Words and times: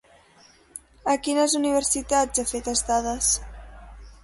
A 1.13 1.15
quines 1.27 1.53
universitats 1.59 2.43
ha 2.45 2.49
fet 2.55 2.73
estades? 2.77 3.31